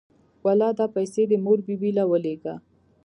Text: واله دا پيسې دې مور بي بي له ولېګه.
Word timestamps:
واله 0.45 0.69
دا 0.79 0.85
پيسې 0.95 1.23
دې 1.29 1.37
مور 1.45 1.59
بي 1.65 1.75
بي 1.81 1.89
له 1.97 2.03
ولېګه. 2.11 2.55